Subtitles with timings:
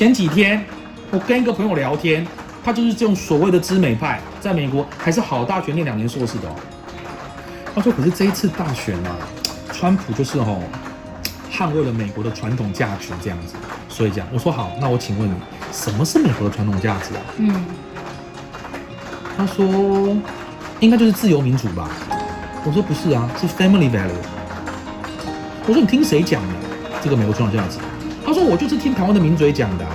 [0.00, 0.64] 前几天
[1.10, 2.26] 我跟一个朋友聊天，
[2.64, 6.56] 他就是这种所谓的知美派，在美国还是好大学念两年硕士的哦。
[7.74, 9.14] 他说，可是这一次大选啊，
[9.74, 10.62] 川普就是哦，
[11.52, 13.56] 捍卫了美国的传统价值这样子，
[13.90, 15.34] 所以这样，我说好，那我请问你，
[15.70, 17.20] 什么是美国的传统价值啊？
[17.36, 17.66] 嗯，
[19.36, 20.16] 他说，
[20.80, 21.90] 应该就是自由民主吧。
[22.64, 24.08] 我说不是啊，是 family value。
[25.66, 26.54] 我说你听谁讲的
[27.04, 27.76] 这个美国传统价值？
[28.30, 29.90] 他说我就是听台湾的名嘴讲的啊、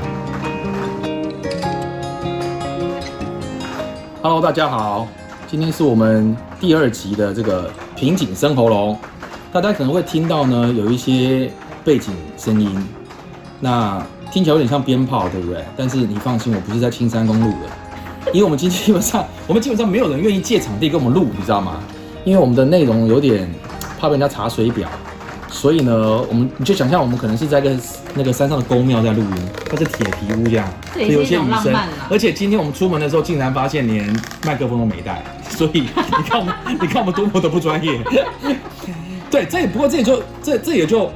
[4.22, 5.08] Hello，大家好，
[5.48, 9.00] 今天是我们第二集的这个瓶颈生喉咙，
[9.54, 11.50] 大家可能会听到呢有一些
[11.86, 12.78] 背景声音，
[13.62, 15.64] 那听起来有点像鞭炮，对不对？
[15.78, 21.80] 但是你放心，我不是在青山公路的，因为我们今天基本上， 我们基本上没有人愿意借场地跟我们录，你知道吗？
[22.26, 23.50] 因为我们的内容有点
[23.98, 24.90] 怕被人家查水表，
[25.48, 27.76] 所以呢，我们你就想象我们可能是在一个
[28.14, 34.08] 那个山上的宫庙在录音，它是铁皮屋这样，这也是一种浪漫啦而且今天我们出门的时候，竟然发现连
[34.46, 38.00] 麦克风都没带，所以你看我们， 你看我们多么的不专业。
[39.32, 41.12] 对，这也不过这也就这这也就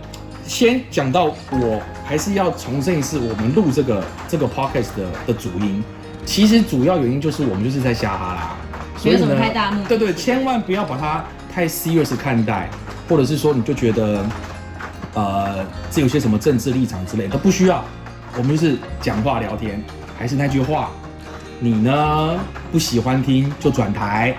[0.45, 5.83] 先讲到，我还是要重申一次，我们录这个这个 podcast 的的主因，
[6.25, 8.55] 其实主要原因就是我们就是在瞎哈啦，
[9.03, 9.89] 没有什么太大目的。
[9.89, 12.69] 对对，千万不要把它太 serious 看待，
[13.09, 14.23] 或者是说你就觉得
[15.15, 17.83] 呃这有些什么政治立场之类的都不需要，
[18.37, 19.83] 我们就是讲话聊天，
[20.17, 20.91] 还是那句话，
[21.59, 22.39] 你呢
[22.71, 24.37] 不喜欢听就转台，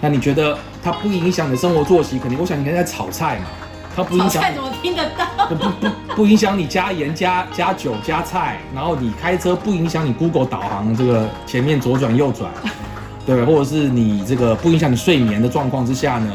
[0.00, 3.46] 那你觉得它不影响你的生活作息，肯定我想你应该在炒菜嘛，
[3.96, 5.46] 它不影响菜怎么听得到？
[5.48, 12.50] 不不不不影响你加盐加加酒加菜，然后你开车不影响你 Google 导航这个前面左转右转，
[13.26, 16.32] 对，或者是你这个不影响你睡眠的状况之下呢，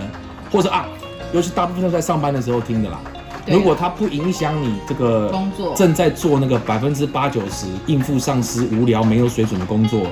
[0.52, 0.85] 或者啊，
[1.34, 3.00] 尤其大部分都在上班的时候听的啦。
[3.48, 10.06] 如果它不影响你这个工作正在做那个百分之八九十应付上司无聊没有水准的工作，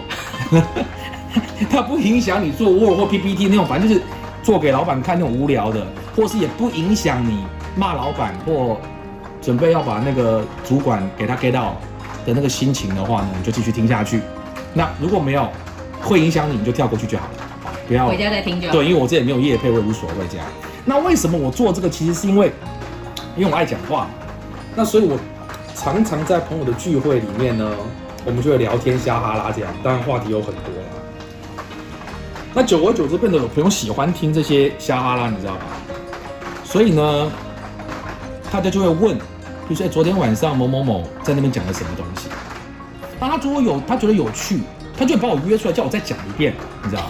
[1.69, 4.01] 它不影响你做 Word 或 PPT 那种，反正就是
[4.41, 5.85] 做给老板看那种无聊的，
[6.15, 8.77] 或是也不影响你骂老板或
[9.41, 11.77] 准备要把那个主管给他 get 到
[12.25, 14.21] 的那个心情的话呢，你就继续听下去。
[14.73, 15.47] 那如果没有
[16.01, 17.31] 会影响你，你就跳过去就好了，
[17.87, 18.73] 不要回家再听就好。
[18.73, 20.47] 对，因为我这也没有业配，我也无所谓这样。
[20.85, 21.89] 那为什么我做这个？
[21.89, 22.51] 其实是因为，
[23.35, 24.07] 因为我爱讲话。
[24.75, 25.19] 那所以我
[25.75, 27.69] 常常在朋友的聚会里面呢，
[28.25, 30.89] 我们就会聊天瞎哈拉这样，当然话题有很多啦。
[32.53, 35.61] 那久而久之，变得有朋友喜欢听这些瞎哈拉，你知道吧？
[36.63, 37.31] 所以呢，
[38.51, 39.23] 大家就会问，比
[39.69, 42.29] 如说、昨天晚上某某某在那边讲了什么东西，
[43.19, 44.61] 他如果有他觉得有趣，
[44.97, 46.53] 他就把我约出来，叫我再讲一遍，
[46.83, 47.09] 你知道吗？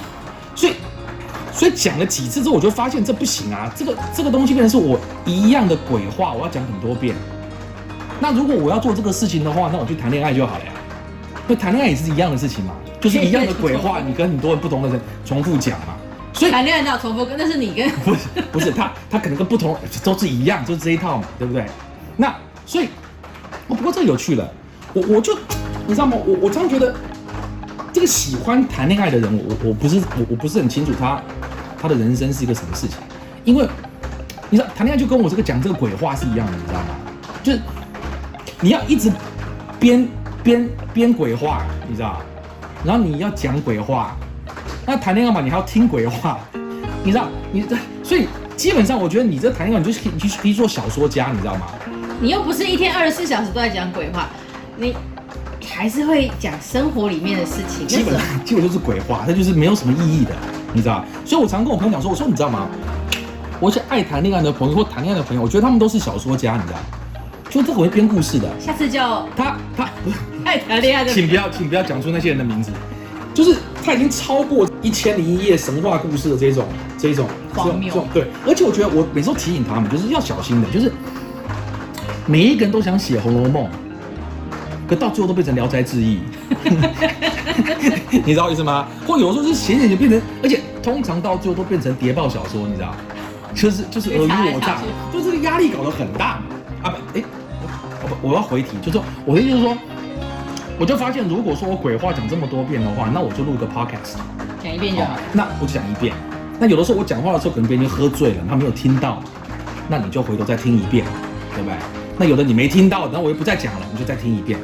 [1.59, 7.13] 所以讲了几次之后，我就发现这不行啊，这个这个东西变成是我一样的鬼话，我要讲很多遍。
[8.21, 10.71] 那如果我要做这个事情的话，那我去谈恋爱就好了呀。
[11.49, 15.97] 那谈恋爱也是一样的事情嘛，就是一样的鬼话，你跟很多人不同的人重复讲嘛。
[16.31, 17.37] 所以谈恋爱哪有重复跟？
[17.37, 18.19] 那是你跟 不是
[18.53, 21.65] 不是他他可能跟不同都是一样，就是这一套嘛，对不对？
[22.15, 22.33] 那
[22.65, 22.85] 所以，
[23.67, 24.49] 哦，不过这个有趣了，
[24.93, 25.37] 我我就
[25.85, 26.15] 你知道吗？
[26.25, 26.95] 我我常常觉得
[27.99, 31.21] 这个喜欢谈恋爱的人，我我我不是我我不是很清楚他
[31.81, 32.95] 他的人生是一个什么事情，
[33.43, 33.67] 因为
[34.49, 36.95] 你知道谈恋爱就跟我这个讲这个鬼话是一样的，你知道吗？
[37.43, 37.59] 就是
[38.61, 39.11] 你要一直
[39.81, 40.07] 编
[40.41, 42.21] 编编鬼话，你知道，
[42.85, 44.15] 然后你要讲鬼话，
[44.85, 46.39] 那谈恋爱嘛，你还要听鬼话，
[47.03, 51.67] 你知道，你这所以基本上我觉得你这谈恋爱，你就是可以你去可以做小说家，你知道吗？
[52.21, 54.29] 你又不是一天二十四小时都在讲鬼话，
[54.77, 54.95] 你
[55.69, 57.87] 还是会讲生活里面的事情。
[57.87, 60.31] 基本上基本就是鬼话，它就是没有什么意义的，
[60.73, 61.05] 你知道？
[61.25, 62.67] 所以我常跟我朋友讲说，我说你知道吗？
[63.59, 66.79] 我一些爱谈恋爱的朋友或谈恋爱的朋友，我觉得他们都是小说家，你知道？
[67.49, 70.17] 就这个会编故事的，下次叫他他不是。
[70.45, 72.71] 爱谈恋爱的，请不要，请不要讲出那些人的名字，
[73.33, 76.65] 就是他已经超过一千零一夜神话故事的这种
[76.97, 80.91] 这种荒谬对，而且我觉得我每次都提醒他们，就是要小心的，就是
[82.25, 83.65] 每一个人都想写《红楼梦》，
[84.89, 86.19] 可到最后都变成《聊斋志异》，
[88.25, 88.87] 你知道意思吗？
[89.07, 92.95] 或有时候是写写就变成，而且通常到最后都变成谍报小说，你知道？
[93.53, 94.77] 就是就是尔虞我诈，
[95.13, 96.43] 就这个压力搞得很大嘛。
[96.81, 97.23] 啊不，哎，
[98.01, 99.77] 我我要回题，就是说我的意思就是说。
[100.79, 104.15] 我就发现，如果说我鬼话讲这么多遍的话，那我就录一个 podcast，
[104.63, 105.11] 讲一遍就好。
[105.33, 106.15] 那我就讲一遍。
[106.57, 109.21] 那有的时候我讲话的时候，可能别人就喝醉了，他没有听到，
[109.89, 111.05] 那你就回头再听一遍，
[111.53, 111.77] 对不对？
[112.17, 114.57] 那有的你没听到，然后我又不再讲了，你就再听一遍，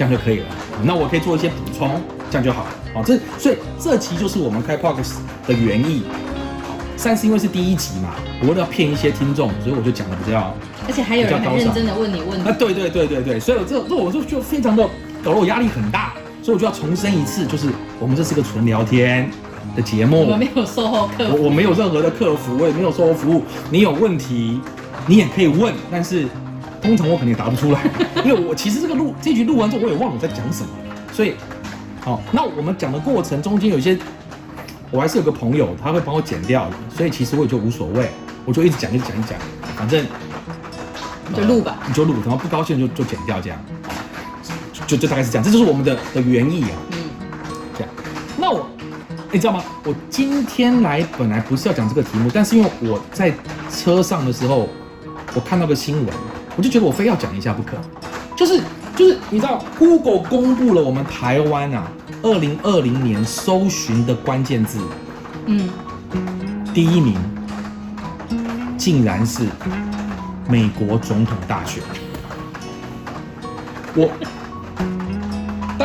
[0.00, 0.46] 这样就可以了。
[0.82, 2.00] 那我可以做一些补充，
[2.30, 2.70] 这样就好了。
[2.94, 5.16] 好，这所以这期就是我们开 podcast
[5.46, 6.04] 的原意。
[6.66, 6.74] 好，
[7.04, 10.54] 但是因为是第一集嘛，我为了要骗一些听众，所以我就讲的比较
[10.88, 12.48] 而且还有人很认真的问你问题。
[12.48, 14.82] 啊，题，对对对对对，所以我这这我就就非常的
[15.22, 17.68] 搞得我压力很大，所以我就要重申一次，就是
[17.98, 19.30] 我们这是个纯聊天
[19.76, 20.22] 的节目。
[20.22, 24.62] 我，们没有售后客服，我我没有任何的客服，我也没有售后服务，你有问题
[25.06, 26.26] 你也可以问，但是
[26.80, 27.82] 通常我肯定答不出来，
[28.24, 30.68] 因为我其实这个录这局录完之后我也忘了我在讲什么，
[31.12, 31.34] 所以
[32.00, 33.98] 好，那我们讲的过程中间有一些。
[34.92, 38.10] 我还是有个朋友，他会帮我剪掉的，所以其实我也就无所谓，
[38.44, 39.38] 我就一直讲，一直讲，一直讲，
[39.76, 40.04] 反正
[41.32, 41.78] 就录吧。
[41.86, 43.64] 你就录，然后不高兴就就剪掉，这样，
[44.88, 46.98] 就就大概是这样，这就是我们的的原意啊，嗯，
[47.78, 47.92] 这样。
[48.36, 48.66] 那我，
[49.30, 49.62] 你知道吗？
[49.84, 53.32] 我今天来本来不是要讲这个题目，但是因为我在
[53.70, 54.68] 车上的时候，
[55.34, 56.08] 我看到个新闻，
[56.60, 57.72] 我就觉得我非要讲一下不可，
[58.36, 58.60] 就是
[58.94, 61.90] 就是你知道，Google 公布了我们台湾啊，
[62.20, 64.78] 二零二零年搜寻的关键字
[65.46, 65.70] 嗯，
[66.74, 67.16] 第一名，
[68.76, 69.46] 竟然是
[70.50, 71.82] 美国总统大选。
[73.94, 74.10] 我，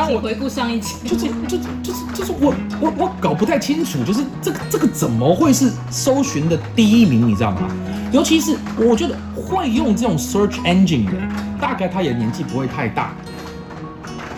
[0.06, 7.68] 当然我回顾上一集，就是就是就是就是我我我搞不太清楚，就是这个这个怎么会是搜寻的第一名，你知道吗？
[8.12, 11.12] 尤其是我觉得会用这种 search engine 的，
[11.60, 13.16] 大概他也年纪不会太大，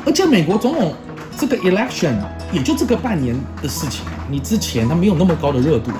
[0.07, 0.95] 而且美国总统
[1.37, 2.15] 这个 election
[2.51, 5.99] 也就这个半年的事情，你之前他没有那么高的热度嘛。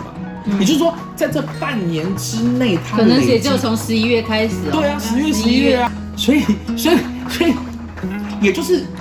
[0.59, 4.81] 也就是说，在这半年之内，他可能也就从十一月开始哦。
[4.81, 6.41] 对啊，十月、十一月啊，所以，
[6.75, 6.97] 所以，
[7.29, 7.53] 所以，
[8.41, 8.98] 也就是大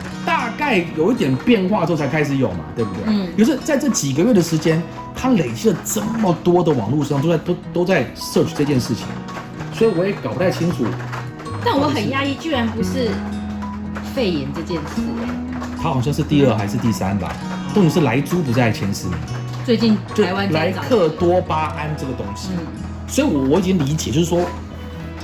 [0.58, 3.04] 概有一点变化之后才开始有嘛，对不对？
[3.08, 4.82] 嗯也就是在这几个月的时间，
[5.16, 9.06] 他累积了这么多的网络上都在都都在 search 这件事情，
[9.74, 10.86] 所以我也搞不太清楚，
[11.64, 13.10] 但我很压抑，居然不是
[14.16, 15.30] 肺炎这件事哎。
[15.80, 17.32] 他好像是第二还是第三吧？
[17.74, 19.18] 重点是莱猪不在前十名，
[19.64, 22.50] 最近就台湾莱，克多巴胺这个东西。
[22.58, 22.66] 嗯，
[23.08, 24.42] 所以我我已经理解，就是说，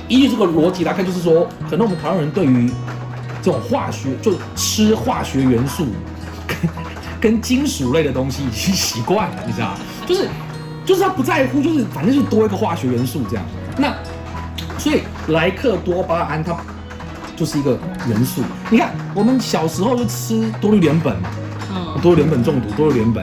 [0.06, 2.70] 依据这个逻辑来看，就是说，可能我们台湾人对于
[3.44, 5.86] 这种化学，就吃化学元素
[6.48, 6.56] 跟
[7.20, 9.78] 跟金属类的东西已经习惯了，你知道吗？
[10.06, 10.28] 就是
[10.86, 13.44] 就是他不在乎，就是反正就多一个化学元素这样。
[13.76, 13.94] 那
[14.78, 16.56] 所以莱克多巴胺它
[17.36, 18.42] 就是一个元素。
[18.70, 21.28] 你看，我们小时候就吃多氯联苯嘛，
[21.70, 23.22] 嗯，多氯联苯中毒，多氯联苯。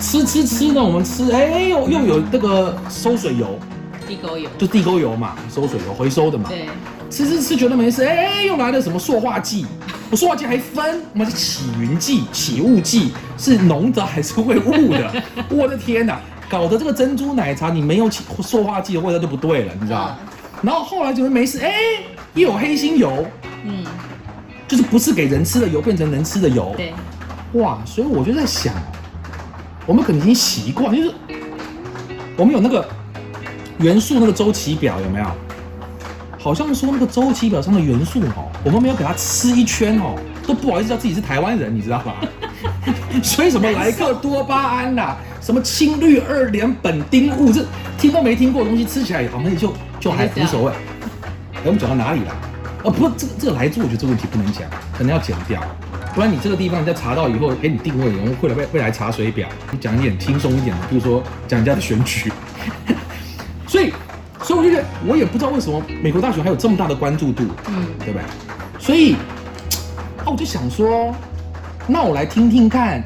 [0.00, 3.58] 吃吃吃呢，我们吃，哎，又又有那个收水油，
[4.08, 6.48] 地沟油，就地沟油嘛，收水油回收的嘛。
[6.48, 6.68] 对，
[7.12, 9.66] 吃吃吃觉得没事，哎，又来了什么塑化剂？
[10.10, 15.22] 我塑化剂还分，我们是起云剂、起雾剂，是浓的还是会雾的？
[15.50, 16.18] 我的天哪，
[16.48, 20.18] 搞得这个珍珠奶茶你没有起塑化剂的味道就不对了，你知道吗？
[20.62, 21.70] 然后后来觉得没事，哎，
[22.32, 23.26] 又有黑心油，
[23.64, 23.84] 嗯，
[24.66, 26.72] 就是不是给人吃的油变成能吃的油。
[26.78, 26.94] 对，
[27.60, 28.72] 哇，所以我就在想，
[29.84, 31.12] 我们可能已经习惯，就是
[32.38, 32.88] 我们有那个
[33.80, 35.26] 元素那个周期表有没有？
[36.42, 42.16] 好像说那个周期表上的元素哦，我们没有给它吃一圈哦，都不好意思叫自己是台湾人，你知道吧？
[43.22, 47.64] 所以什么莱克多巴胺啦、什么氢氯二联苯丁戊，这
[47.96, 50.72] 听都没听过的东西，吃起来好像也就就还无所谓。
[51.54, 52.34] 哎，我们讲到哪里了？
[52.82, 54.62] 哦，不，这个这个来猪，我觉得这个问题不能讲，
[54.98, 55.62] 可能要剪掉，
[56.12, 59.48] 不然你这个地方人家查到以后给你定位，然后会来会会来查水表。
[59.70, 62.32] 你讲一点轻松一点的，比如说讲人家的选举。
[63.68, 63.92] 所以，
[64.42, 68.22] 所以我就觉得，我也不知道为什么美国大选还有这么大的关注度，嗯，对不对？
[68.78, 69.14] 所以，
[70.24, 71.14] 啊，我就想说，
[71.86, 73.02] 那我来听听看，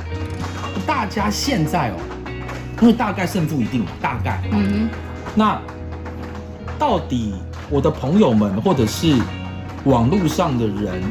[0.87, 1.95] 大家现在哦，
[2.81, 4.89] 因为大概胜负已定嘛，大概，嗯
[5.35, 5.61] 那
[6.79, 7.35] 到底
[7.69, 9.15] 我的朋友们或者是
[9.85, 11.03] 网络上的人，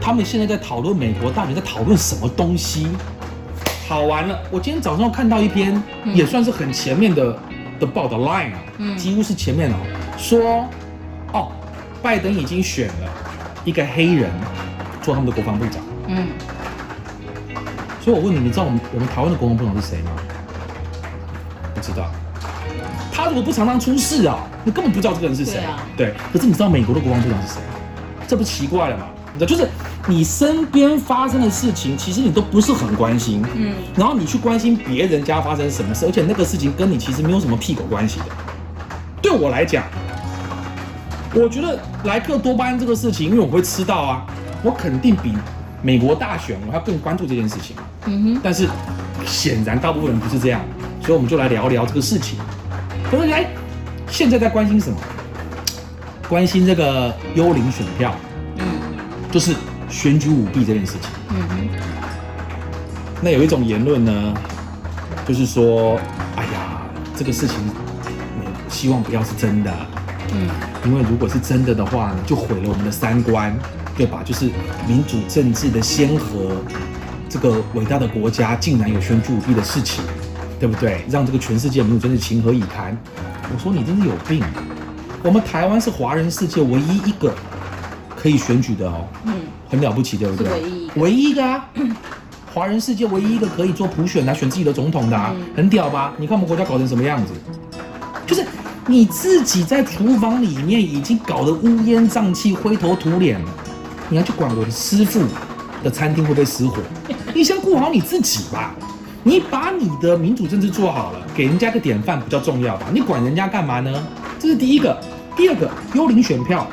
[0.00, 2.88] 他们现在在讨论美国大选，在讨论什么东西？
[3.88, 4.38] 好完了！
[4.50, 7.36] 我今天早上看到一篇，嗯也算是很前面的
[7.80, 9.76] 的报道 line 啊，嗯几乎是前面哦，
[10.16, 10.68] 说
[11.32, 11.50] 哦，
[12.02, 13.10] 拜登已经选了
[13.64, 14.30] 一个黑人
[15.02, 15.82] 做他们的国防部长。
[16.06, 16.28] 嗯，
[18.00, 20.10] 所以我问你，你知道我们我们台湾的国防部长是谁吗？
[21.74, 22.10] 不知道。
[23.12, 25.54] 他如果不常常出事啊，你根本不知道这个人是谁。
[25.54, 27.60] 对啊对，可是你知道美国的国防部长是谁？
[28.26, 29.06] 这不奇怪了吗？
[29.32, 29.68] 你知道，就是
[30.10, 33.44] 你身边发生的事情，其实你都不是很关心。
[33.54, 38.24] 嗯，然后你去关心别人家发生什么事，而且那个事情跟你其实没有什么屁股关系的。
[39.22, 39.84] 对我来讲，
[41.32, 44.26] 我觉得莱克多巴胺这个事情，因为我会吃到啊，
[44.64, 45.32] 我肯定比
[45.80, 47.76] 美国大选我要更关注这件事情。
[48.06, 48.68] 嗯哼，但是
[49.24, 50.60] 显然大部分人不是这样，
[51.00, 52.36] 所以我们就来聊聊这个事情。
[53.08, 53.46] 可是哎，
[54.08, 54.96] 现在在关心什么？
[56.28, 58.14] 关心这个幽灵选票，
[58.56, 58.64] 嗯，
[59.32, 59.54] 就是
[59.90, 61.10] 选举舞弊这件事情。
[61.30, 61.68] 嗯哼，
[63.20, 64.34] 那有一种言论呢，
[65.26, 65.98] 就是说，
[66.36, 66.82] 哎呀，
[67.16, 67.56] 这个事情，
[68.38, 69.70] 你希望不要是真的，
[70.32, 70.48] 嗯，
[70.84, 73.54] 因为如果是真的的话，就毁了我们的三观，
[73.96, 74.22] 对吧？
[74.24, 74.50] 就是
[74.86, 76.56] 民主政治的先河，
[77.28, 80.02] 这个伟大的国家竟然有选举舞弊的事情，
[80.58, 81.04] 对不对？
[81.10, 82.96] 让这个全世界民主政治情何以堪？
[83.52, 84.42] 我说你真是有病！
[85.22, 87.34] 我们台湾是华人世界唯一一个
[88.16, 89.34] 可以选举的哦，嗯，
[89.70, 90.50] 很了不起，对不对？
[90.50, 91.68] 唯一一个唯一一个啊！
[92.52, 96.12] 华人世界唯一一个可以做普选的、选自己的总统的、啊嗯，很屌吧？
[96.18, 97.32] 你看我们国家搞成什么样子？
[98.26, 98.44] 就是
[98.86, 103.50] 你自己在厨房里面已经搞得乌烟瘴气、灰头土脸了，
[104.08, 105.22] 你要去管我的师傅
[105.84, 106.82] 的餐厅会不会失火？
[107.32, 108.74] 你先顾好你自己吧。
[109.22, 112.86] 你把你的民主政治做好了，给人家个典范比较重要吧？
[112.92, 114.06] 你管人家干嘛呢？
[114.38, 114.98] 这是第一个。
[115.36, 116.66] 第二个，幽灵选票。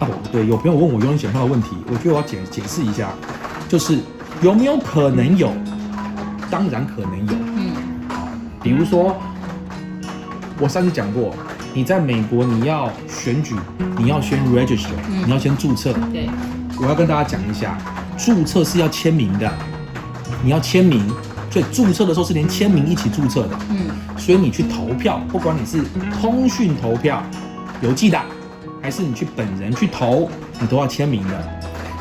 [0.00, 3.10] 哦，对，有朋友问我幽灵选票的问题，我觉得我要解解释一下，
[3.68, 3.98] 就是
[4.42, 5.52] 有没有可能有？
[6.50, 7.32] 当然可能有。
[7.56, 7.72] 嗯
[8.62, 9.16] 比如说，
[10.58, 11.34] 我上次讲过，
[11.72, 13.54] 你在美国你要选举，
[13.96, 15.94] 你要先 register，、嗯你要先注册。
[16.12, 16.28] 对，
[16.78, 17.78] 我要跟大家讲一下，
[18.18, 19.50] 注册是要签名的，
[20.42, 21.06] 你要签名，
[21.50, 23.58] 所以注册的时候是连签名一起注册的。
[23.70, 23.86] 嗯
[24.18, 25.82] 所以你去投票，不管你是
[26.20, 27.22] 通讯投票、
[27.80, 28.20] 邮寄的，
[28.90, 30.28] 还是你去本人去投，
[30.58, 31.48] 你都要签名的。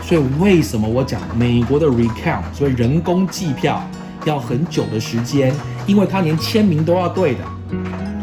[0.02, 3.88] 所以为什么我讲美国的 recount，所以人工计票
[4.26, 5.54] 要很久的时间，
[5.86, 7.44] 因为他连签名都要对的，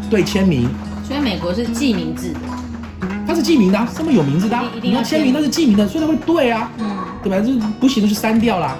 [0.09, 0.67] 对签名，
[1.01, 2.39] 所以美国是记名字的，
[3.25, 6.69] 他是记名的、啊，上面有名字的你要签名，签那是记名的，所以他会对啊。
[6.79, 7.39] 嗯对吧？
[7.39, 8.75] 这不行的就删掉啦。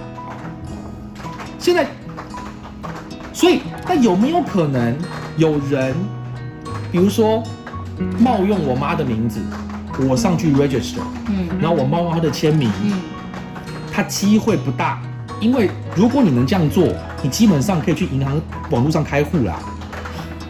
[1.57, 1.87] 现在，
[3.31, 4.93] 所以那有没有可能
[5.37, 5.95] 有人，
[6.91, 7.41] 比如说
[8.19, 9.39] 冒用我妈的名字，
[10.07, 12.93] 我上去 register，嗯然后我冒用她的签名，嗯
[13.91, 14.99] 它机会不大，
[15.39, 16.87] 因为如果你能这样做，
[17.21, 18.39] 你基本上可以去银行
[18.69, 19.57] 网络上开户啦，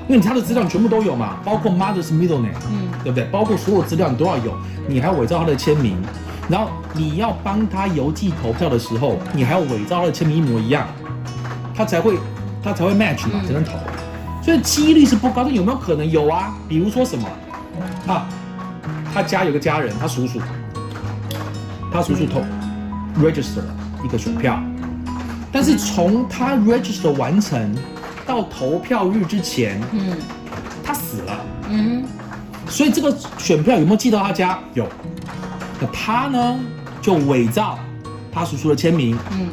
[0.07, 2.53] 因为你他的资料你全部都有嘛，包括 mother's middle name。
[2.69, 3.23] 嗯对不对？
[3.31, 4.53] 包括所有资料你都要有，
[4.85, 5.95] 你还要伪造他的签名，
[6.49, 10.85] 然后你要帮他邮寄投票的时候，你还要伪造他的签名一模一样，
[11.73, 12.17] 他才会
[12.61, 13.73] 他才会 match 嘛，嗯才能投。
[14.43, 16.53] 所以几率是不高，但有没有可能有啊？
[16.67, 17.29] 比如说什么
[18.07, 18.27] 啊？
[19.17, 20.39] 他家有个家人，他叔叔，
[21.91, 22.41] 他叔叔投
[23.19, 24.61] register 了一个选票，
[25.51, 27.75] 但是从他 register 完成
[28.27, 30.15] 到投票日之前，嗯
[30.83, 31.39] 他死了。
[31.67, 32.05] 嗯
[32.69, 34.59] 所以这个选票有没有寄到他家？
[34.75, 34.87] 有。
[35.81, 36.59] 那他呢，
[37.01, 37.79] 就伪造
[38.31, 39.47] 他叔叔的签名，嗯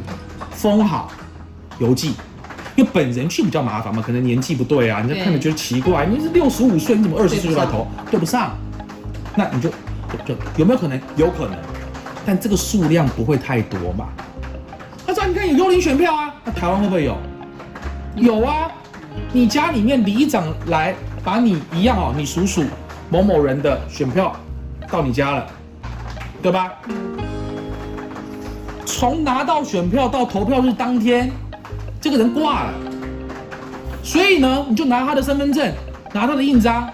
[0.50, 1.10] 封好，
[1.78, 2.12] 邮寄。
[2.76, 7.88] 因为本人去比较麻烦嘛，可能年纪不对啊，人家看着觉得奇怪，你是六十五岁，你怎么二十岁就来投？
[8.10, 8.54] 对不上。
[9.36, 11.00] 那你就就就有没有可能？
[11.16, 11.58] 有可能，
[12.24, 14.08] 但这个数量不会太多嘛？
[15.06, 17.16] 他说：“你看有幽灵选票啊，那台湾会不会有？
[18.16, 18.70] 有啊，
[19.32, 22.64] 你家里面里长来把你一样哦，你叔叔
[23.10, 24.34] 某某人的选票
[24.90, 25.46] 到你家了，
[26.40, 26.72] 对吧？
[28.86, 31.30] 从拿到选票到投票日当天，
[32.00, 32.72] 这个人挂了，
[34.02, 35.70] 所以呢，你就拿他的身份证，
[36.12, 36.88] 拿他的印章，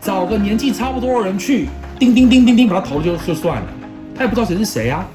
[0.00, 3.66] 找个年纪差不多的人去，叮叮叮叮叮把他投了就就算了，
[4.16, 5.06] 他也不知道谁是谁啊。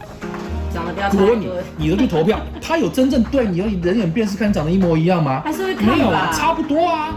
[1.12, 5.42] 如果你，你都去投票，他有真正对你的人眼辨识看长得一模一样吗？
[5.44, 7.16] 还是会看没有啊，差不多啊，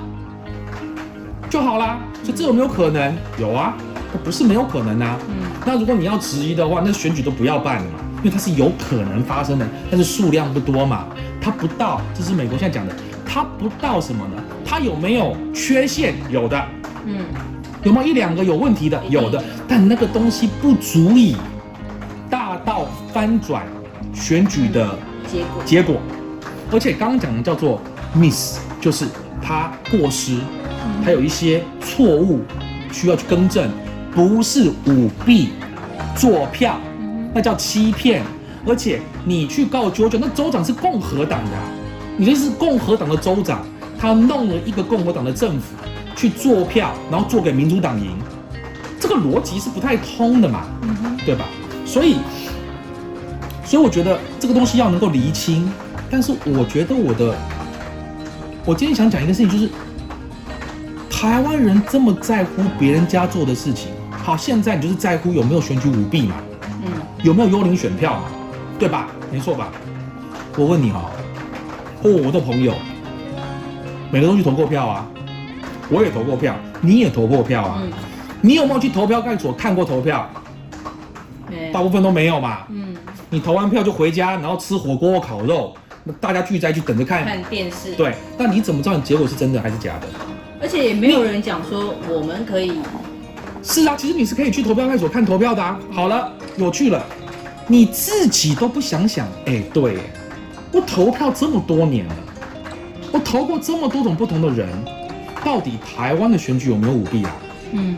[1.50, 1.98] 就好啦。
[2.22, 3.14] 所以这有没有可能？
[3.38, 3.76] 有啊，
[4.22, 5.18] 不是没有可能啊。
[5.28, 5.34] 嗯
[5.66, 11.04] 那如果你要质疑的话，那选举都不要办了嘛，因为它是有可能发生的，但是数量不多嘛，
[11.40, 12.94] 它不到，这是美国现在讲的，
[13.26, 14.42] 它不到什么呢？
[14.64, 16.14] 它有没有缺陷？
[16.30, 16.64] 有的，
[17.04, 17.18] 嗯
[17.85, 19.00] 有没有一两个有问题的？
[19.08, 21.37] 有的，但那个东西不足以
[22.28, 23.66] 大到翻转
[24.12, 24.99] 选举的
[25.30, 25.97] 结果结果。
[26.73, 27.80] 而且刚刚讲的叫做
[28.14, 29.06] miss，就是
[29.40, 30.38] 他过失，
[31.04, 32.40] 他有一些错误
[32.92, 33.70] 需要去更正，
[34.12, 35.50] 不是舞弊、
[36.16, 38.23] 作票，嗯那叫欺骗。
[38.66, 41.62] 而且你去告九九，那州长是共和党的啊、
[42.18, 43.64] 你这是共和党的州长，
[43.99, 45.75] 他弄了一个共和党的政府
[46.18, 48.10] 去做票，然后做给民主党赢，
[48.98, 50.64] 这个逻辑是不太通的嘛。
[50.82, 51.44] 嗯对吧？
[51.84, 52.16] 所以，
[53.64, 55.70] 所以我觉得这个东西要能够厘清。
[56.10, 57.37] 但是我觉得我的，
[58.64, 59.68] 我今天想讲一个事情，就是
[61.10, 63.90] 台湾人这么在乎别人家做的事情。
[64.10, 66.37] 好，现在你就是在乎有没有选举舞弊嘛，
[66.82, 66.90] 嗯
[67.22, 68.22] 有没有幽灵选票嘛，
[68.78, 69.08] 对吧？
[69.30, 69.68] 没错吧？
[70.56, 71.10] 我问你哈，
[72.02, 72.72] 或我的朋友，
[74.10, 75.06] 每个东西投过票啊，
[75.90, 77.90] 我也投过票，你也投过票啊，嗯
[78.40, 80.28] 你有没有去投票看所看过投票？
[81.73, 82.59] 大部分都没有嘛。
[82.71, 82.97] 嗯
[83.30, 87.25] 你投完票就回家，然后吃火锅或烤肉，那大家聚在一起等着看。
[87.25, 90.07] 看电视，对，那你怎么知道你结果是真的还是假的？
[90.62, 92.80] 而且也没有人讲说我们可以，
[93.62, 95.78] 是啊，其实你是可以去投票派出所看投票的啊。
[95.90, 97.04] 好了，有趣了，
[97.66, 100.00] 你自己都不想想，哎，对耶，
[100.73, 102.14] 我投票这么多年了，
[103.12, 104.68] 我投过这么多种不同的人，
[105.45, 107.37] 到底台湾的选举有没有舞弊啊？
[107.73, 107.97] 嗯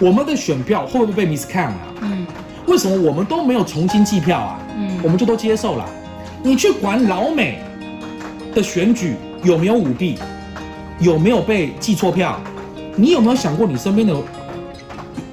[0.00, 1.78] 我们的选票会不会被 miscount 啊？
[2.02, 2.26] 嗯
[2.66, 4.60] 为什么我们都没有重新计票啊？
[4.76, 5.84] 嗯，我们就都接受了。
[6.42, 7.60] 你去管老美
[8.54, 10.18] 的选举有没有舞弊，
[11.00, 12.38] 有没有被记错票？
[12.94, 14.14] 你有没有想过你身边的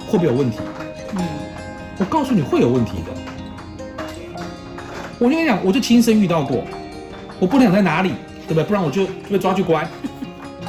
[0.08, 0.58] 会不会有问题？
[1.18, 1.22] 嗯
[1.98, 4.42] 我告诉你会有问题的。
[5.20, 6.64] 我跟你讲，我就亲身遇到过，
[7.40, 8.14] 我不能讲在哪里，
[8.48, 8.64] 对不对？
[8.64, 9.88] 不然我就就被抓去关。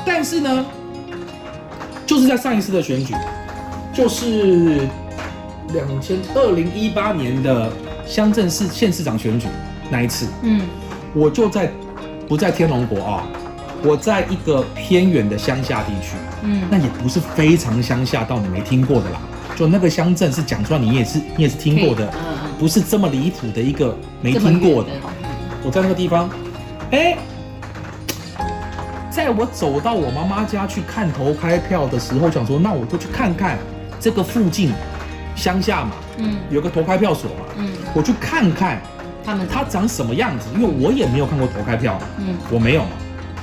[0.07, 0.65] 但是呢，
[2.07, 3.13] 就是在上一次的选举，
[3.93, 4.89] 就是
[5.75, 7.71] 两千二零一八年的
[8.07, 9.49] 乡镇市县市长选举
[9.91, 10.63] 那一次，嗯。
[11.13, 11.73] 我就在
[12.29, 13.27] 不在天龙国啊、
[13.83, 16.63] 我在一个偏远的乡下地区，嗯。
[16.71, 19.21] 那也不是非常乡下到你没听过的啦。
[19.57, 24.91] 就那个乡镇是讲出来，你也是你也是听过的，嗯不是这么离谱的一个没听过的。
[24.91, 25.01] 远。
[25.65, 26.31] 我在那个地方，
[26.91, 27.17] 哎、
[29.17, 33.57] 在我走到我妈妈家去看投开票的时候，想说那我就去看看
[33.99, 34.75] 这个附近
[35.35, 36.37] 乡下嘛，嗯。
[36.51, 38.79] 有个投开票所嘛，嗯，我去看看
[39.25, 42.37] 他们它长什么样子，因为我也没有看过投开票，嗯。
[42.51, 42.91] 我没有嘛，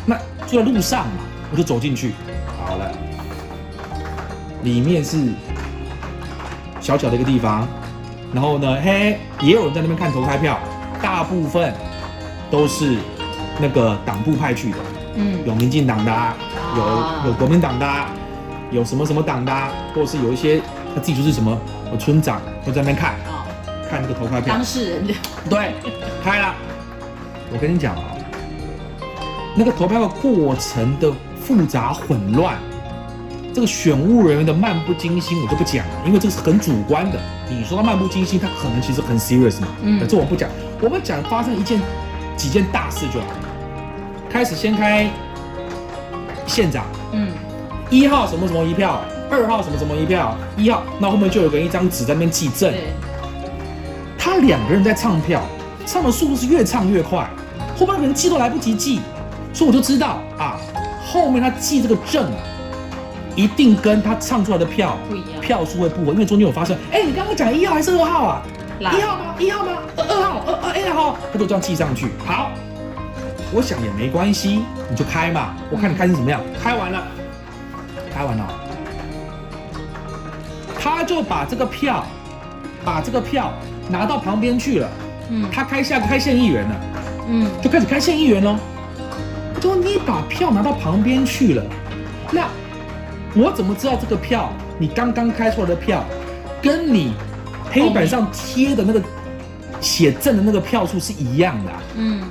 [0.05, 0.15] 那
[0.45, 2.11] 就在路上嘛，我就走进去，
[2.67, 2.91] 好了，
[4.61, 5.29] 里面是
[6.79, 7.67] 小小的一个地方，
[8.31, 10.59] 然后呢，嘿，也有人在那边看投开票，
[11.01, 11.73] 大部分
[12.51, 12.95] 都是
[13.59, 14.77] 那个党部派去的，
[15.15, 18.09] 嗯有民进党的、啊，啊有有国民党的、啊，
[18.71, 20.61] 有什么什么党的、啊，或者是有一些
[20.95, 21.57] 他自己就是什么
[21.91, 23.45] 有村长会在那边看哦，
[23.89, 25.13] 看那个投开票当，事人的
[25.49, 25.73] 对，
[26.23, 26.53] 开了。
[27.51, 28.03] 我跟你讲啊、
[29.55, 32.57] 那个投票的过程的复杂混乱，
[33.53, 37.19] 这个选务人员的漫不经心，我就不讲了，因为这个是很主观的。
[37.47, 39.67] 你说他漫不经心，他可能其实很 serious 嘛。
[39.83, 40.49] 嗯这我不讲，
[40.81, 41.79] 我们讲发生一件
[42.35, 43.27] 几件大事就好。
[44.33, 45.07] 开始先开
[46.47, 47.31] 县长，嗯
[47.91, 52.73] 一号什么什么一票，二号什么什么一票，一号，那后面就有个人一张纸在那边记证。
[54.17, 55.43] 他两个人在唱票，
[55.85, 57.29] 唱的速度是越唱越快，
[57.77, 59.01] 后面那个人记都来不及记，
[59.53, 60.57] 所以我就知道啊，
[61.05, 62.39] 后面他记这个证啊，
[63.35, 68.41] 一定跟他唱出来的票不一样票数会不稳，因为中间有发生，哎，你刚刚讲一号还是二号啊？
[68.79, 69.35] 啦一号吗？
[69.37, 69.73] 一号吗？
[69.95, 72.07] 二二号，二二 A 号，他就这样记上去。
[72.25, 72.49] 好，
[73.53, 76.41] 我想也没关系，你就开嘛，我看你开成怎么样。
[76.61, 77.03] 开完了，
[78.13, 78.53] 开完了，
[80.79, 82.03] 他就把这个票，
[82.83, 83.53] 把这个票
[83.89, 84.89] 拿到旁边去了。
[85.29, 85.45] 嗯。
[85.51, 86.75] 他开下开县议员了，
[87.29, 87.49] 嗯。
[87.61, 88.57] 就开始开县议员喽。
[89.61, 91.63] 就说你把票拿到旁边去了，
[92.31, 92.47] 那
[93.35, 96.03] 我怎么知道这个票你刚刚开出来的票，
[96.61, 97.13] 跟你
[97.71, 99.01] 黑板上贴的那个
[99.79, 102.21] 写证的那个票数是一样的啊、嗯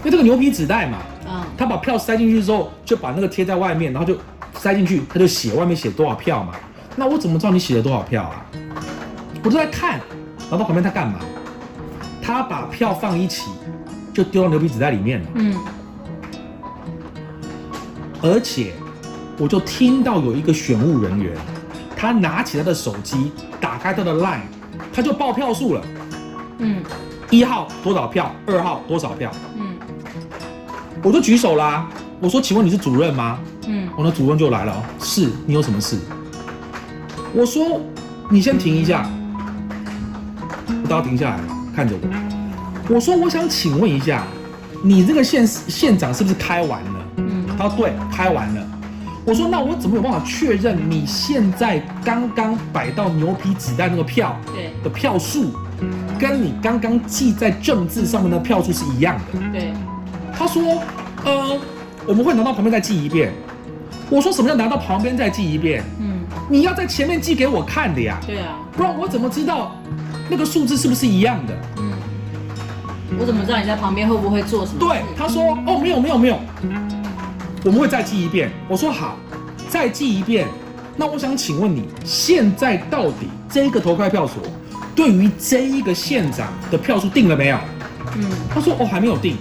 [0.00, 4.18] 因为这个牛皮纸袋嘛，啊他把票塞进去之后，就把那个贴在外面，然后就
[4.54, 6.54] 塞进去，他就写外面写多少票嘛。
[6.96, 8.44] 那我怎么知道你写了多少票啊？
[9.44, 10.00] 我都在看，
[10.38, 11.18] 然后到旁边他干嘛？
[12.22, 13.50] 他把票放一起，
[14.12, 15.26] 就丢到牛皮纸袋里面了。
[15.34, 15.56] 嗯
[18.22, 18.74] 而且，
[19.38, 21.34] 我就听到有一个选务人员，
[21.96, 24.40] 他拿起他的手机，打开他的 LINE，
[24.92, 25.82] 他就报票数了。
[26.58, 26.82] 嗯
[27.30, 29.69] 一号多少票，二号多少票，嗯
[31.02, 31.88] 我就举手啦。
[32.20, 35.98] 我说：“请问你是主任吗？”嗯我那主任就来了哦，是你有什么事？
[37.34, 37.80] 我说
[38.28, 39.08] 你先停一下，
[40.82, 41.40] 我都要停下来
[41.74, 42.94] 看着我。
[42.94, 44.24] 我说我想请问一下，
[44.82, 47.04] 你这个县县长是不是开完了？
[47.16, 48.66] 嗯他说对，开完了。
[49.24, 55.52] 我说那我怎么有办法确认你现在刚刚摆到牛皮纸袋那个票对的票数，
[56.18, 59.38] 跟你刚刚记在政治上面的票数是一样的？
[59.52, 59.69] 对，他
[60.52, 60.82] 说，
[61.24, 61.58] 呃，
[62.06, 63.32] 我们会拿到旁边再记一遍。
[64.10, 65.84] 我说什么叫拿到旁边再记一遍？
[66.00, 69.76] 嗯你要在前面记给我看的呀，对啊，不然我怎么知道
[70.28, 71.54] 那个数字是不是一样的？
[71.78, 71.92] 嗯，
[73.20, 74.80] 我怎么知道你在旁边会不会做什么？
[74.80, 76.38] 对，他说，哦，没有没有没有，
[77.64, 78.50] 我们会再记一遍。
[78.68, 79.16] 我说好，
[79.68, 80.48] 再记一遍。
[80.96, 84.42] 那我想请问你，现在到底这个投开票所
[84.94, 87.56] 对于这一个县长的票数定了没有？
[88.16, 89.36] 嗯，他说哦还没有定。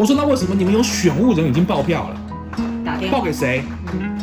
[0.00, 2.16] 我说那为什么你们有选务人已经报票了？
[2.82, 3.62] 打电话报给，谁？
[3.92, 4.18] 嗯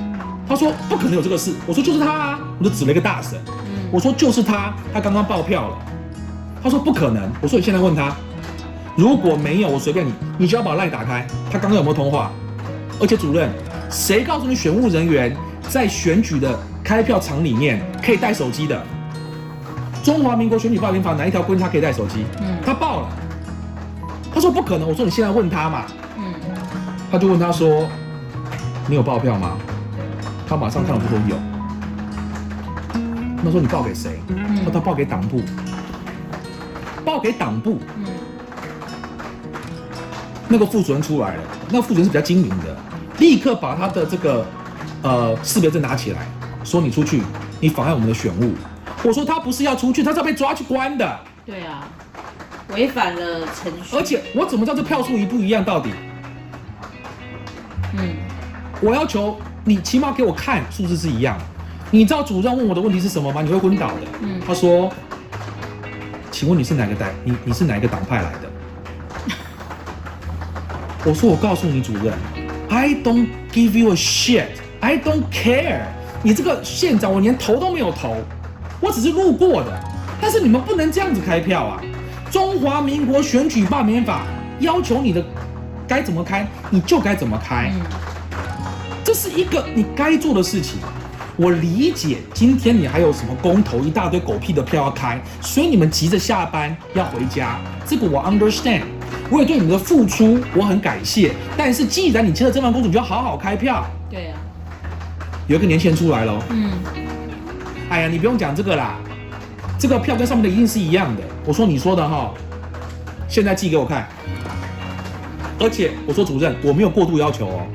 [0.49, 1.53] 他说不可能有这个事。
[1.67, 3.37] 我说就是他啊，我就指了一个大神。
[3.45, 5.77] 嗯我说就是他，他刚刚报票了。
[6.63, 7.31] 他说不可能。
[7.43, 8.11] 我说你现在问他，
[8.95, 11.27] 如果没有，我随便你，你就要把赖打开。
[11.51, 12.31] 他刚刚有没有通话？
[12.99, 13.47] 而且主任，
[13.91, 15.37] 谁告诉你选务人员
[15.69, 18.81] 在选举的开票场里面可以带手机的？
[20.03, 22.25] 中华民国选举报名法哪一条规定他可以带手机？
[22.41, 23.09] 嗯他报了，
[24.37, 24.87] 他说不可能。
[24.87, 26.31] 我说你现在问他嘛，嗯
[27.11, 27.89] 他就问他说
[28.87, 29.57] ：“你有报票吗？”
[30.47, 31.35] 他马上看我就说有。
[33.43, 34.19] 他说你报给谁？
[34.57, 35.41] 他说他报给党部，
[37.03, 37.79] 报给党部。
[40.47, 42.77] 那个副主任出来了，那个副主任是比较精明的，
[43.17, 44.45] 立刻把他的这个
[45.01, 46.27] 呃识别证拿起来，
[46.63, 47.23] 说你出去，
[47.59, 48.53] 你妨碍我们的选务。
[49.03, 51.19] 我说他不是要出去，他是要被抓去关的。
[51.43, 51.87] 对啊，
[52.75, 53.95] 违反了程序。
[53.95, 55.63] 而且我怎么知道这票数一不一样？
[55.63, 55.89] 到底
[57.97, 58.15] 嗯
[58.81, 61.37] 我要求你起码给我看数字是一样。
[61.89, 63.41] 你知道主任问我的问题是什么吗？
[63.41, 64.01] 你会昏倒的。
[64.21, 64.91] 嗯他说
[66.31, 67.09] ：“请问你是哪个党？
[67.23, 68.49] 你你是哪一个党派来的？”
[71.05, 72.13] 我说：“我告诉你，主任
[72.69, 74.47] ，I don't give you a shit,
[74.81, 75.83] I don't care。
[76.21, 78.17] 你这个县长，我连投都没有投，
[78.81, 79.79] 我只是路过的。
[80.19, 81.81] 但是你们不能这样子开票啊！
[82.29, 84.23] 中华民国选举罢免法
[84.59, 85.23] 要求你的
[85.87, 87.71] 该怎么开，你就该怎么开。
[87.73, 87.81] 嗯
[89.03, 90.79] 这是一个你该做的事情。
[91.37, 98.81] 我理解今天你还有什么公投一大堆狗屁的票要开，所以你们急着下班要回家，这个我 understand。
[99.29, 103.85] 我也对你们的付出我很感谢，但是既然你签了这份公主，你就要好好开票。
[104.09, 104.37] 对啊，
[105.47, 106.71] 有一个年轻人出来了，嗯
[107.89, 108.95] 哎呀，你不用讲这个啦，
[109.77, 111.21] 这个票跟上面的一定是一样的。
[111.45, 112.33] 我说你说的哈，
[113.27, 114.07] 现在寄给我看。
[115.59, 117.65] 而且我说主任，我没有过度要求哦，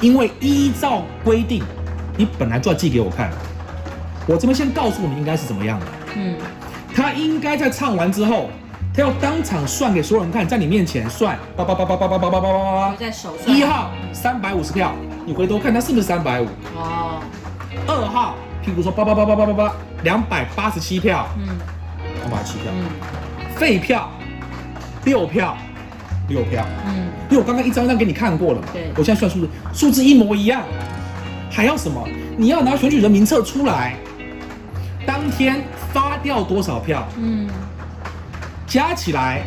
[0.00, 1.62] 因为依照规定，
[2.16, 3.30] 你本来就要寄给我看。
[4.28, 6.36] 我这边先告诉你应该是怎么样的，嗯
[6.94, 8.50] 他应该在唱完之后，
[8.94, 13.52] 他要当场算给所有人看，在你面前算，叭叭叭叭叭叭叭叭叭叭叭就，在手上。
[13.52, 14.92] 一号三百五十票，
[15.26, 16.46] 你回头看他是不是三百五？
[16.76, 17.20] 哦，
[17.88, 21.58] 二号，譬如说八八八八八八八，两百八十七票，嗯。
[22.20, 22.84] 两百七票，嗯。
[23.56, 24.08] 废票
[25.04, 25.56] 六票，
[26.28, 27.08] 六票，嗯。
[27.30, 28.90] 因为我刚刚一张一张给你看过了嘛，对。
[28.96, 30.62] 我现在算数字，数字一模一样，
[31.50, 32.06] 还要什么？
[32.36, 33.96] 你要拿选举人名册出来，
[35.06, 37.48] 当天发掉多少票，嗯。
[38.66, 39.42] 加起来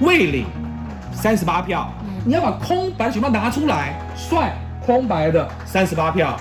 [0.00, 0.46] 未领
[1.12, 2.22] 三十八票，嗯。
[2.24, 4.52] 你要把空白选票拿出来算
[4.84, 6.38] 空白的三十八票，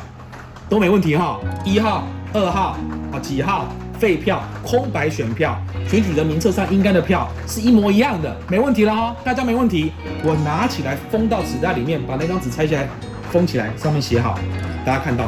[0.70, 1.40] 都没问题哈。
[1.66, 2.78] 一号、二号
[3.12, 3.68] 啊几号
[4.00, 9.92] 废票、空白选票，选举人名册上应该的票是一模一样的，没问题了哈，大家没问题。
[10.24, 12.88] 我拿起来封到纸袋里面，把那张纸拆下来
[13.32, 14.38] 封起来，上面写好，
[14.86, 15.26] 大家看到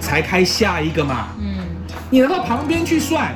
[0.00, 1.28] 才开下一个嘛。
[1.38, 1.58] 嗯
[2.10, 3.34] 你拿到旁边去算，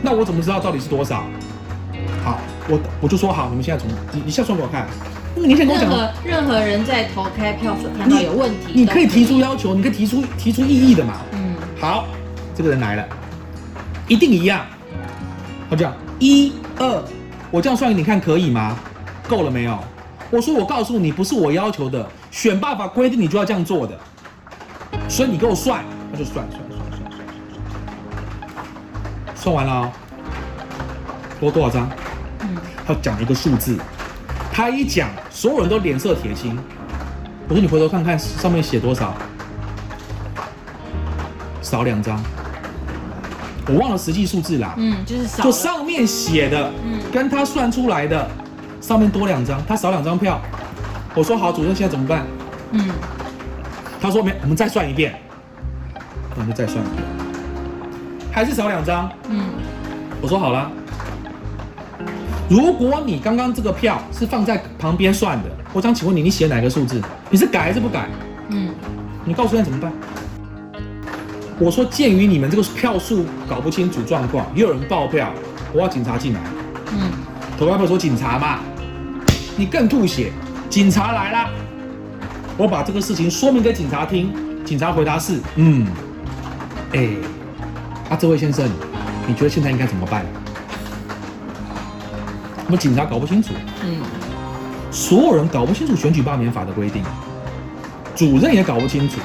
[0.00, 1.24] 那我怎么知道到底是多少？
[2.24, 2.38] 好，
[2.68, 4.86] 我我就说好，你们现在从你你现在算给我看。
[5.36, 11.20] 那个年轻人跟我讲，任何任何人在投开票所看到有问题，你可以提出要求，你可以提出提出异议的嘛。
[11.32, 12.06] 嗯好，
[12.54, 13.06] 这个人来了，
[14.08, 14.64] 一定一样。
[15.68, 17.04] 他这样一二，
[17.50, 18.78] 我这样算给你看可以吗？
[19.28, 19.78] 够了没有？
[20.30, 23.98] 我说我告诉你，不是我要求的，选办法规定你就要这样做的，
[25.06, 27.20] 所以你给我算，那就算算算算算
[29.34, 29.92] 算，算完了、哦，
[31.38, 31.90] 多多少张？
[32.40, 32.48] 嗯
[32.86, 33.76] 他讲了一个数字，
[34.56, 36.58] 他一讲，所有人都脸色铁青。
[37.46, 39.12] 我说你回头看看上面写多少，
[41.60, 42.18] 少两张，
[43.68, 44.72] 我忘了实际数字啦。
[44.78, 48.26] 嗯，就是少就上面写的嗯跟他算出来的
[48.80, 50.40] 上面多两张，他少两张票。
[51.14, 52.26] 我说好，主任现在怎么办？
[52.72, 52.88] 嗯
[54.00, 55.20] 他说没，我们再算一遍，
[56.34, 57.02] 那我们就再算一遍，
[58.32, 59.12] 还是少两张。
[59.28, 59.50] 嗯
[60.22, 60.72] 我说好了，
[62.48, 67.02] 如果你刚刚这个票是放在旁边算的，我想请问你，你写哪个数字？
[67.28, 68.08] 你是改还是不改？
[68.50, 68.70] 嗯
[69.24, 69.92] 你告诉我现在怎么办？
[71.58, 75.32] 我说，鉴于你们这个票数搞不清楚状况，又有人爆票，
[75.72, 76.40] 我要警察进来。
[76.92, 77.10] 嗯
[77.58, 78.60] 投票票说警察嘛，
[79.56, 80.30] 你更吐血，
[80.68, 81.50] 警察来啦！
[82.58, 84.30] 我把这个事情说明给警察听，
[84.64, 85.86] 警察回答是，嗯，
[86.92, 87.08] 哎，
[88.10, 88.68] 啊，这位先生，
[89.26, 90.24] 你觉得现在应该怎么办？
[92.66, 94.00] 我们警察搞不清楚，嗯
[94.90, 97.02] 所有人搞不清楚选举罢免法的规定，
[98.14, 99.20] 主任也搞不清楚，